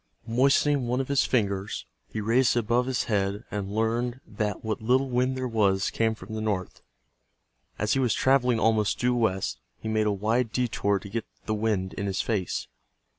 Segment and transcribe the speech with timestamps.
[0.25, 4.81] Moistening one of his fingers, he raised it above his head and learned that what
[4.81, 6.81] little wind there was came from the north.
[7.77, 11.53] As he was traveling almost due west, he made a wide detour to get the
[11.53, 12.65] wind in his face.